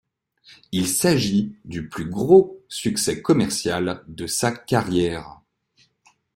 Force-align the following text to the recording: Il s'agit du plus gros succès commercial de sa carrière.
Il 0.71 0.87
s'agit 0.87 1.55
du 1.63 1.87
plus 1.87 2.09
gros 2.09 2.59
succès 2.67 3.21
commercial 3.21 4.03
de 4.07 4.25
sa 4.25 4.51
carrière. 4.51 5.41